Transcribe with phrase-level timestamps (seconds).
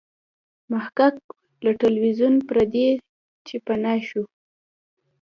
[0.71, 1.15] محقق
[1.65, 2.89] له ټلویزیون پردې
[3.47, 4.23] چې پناه شو.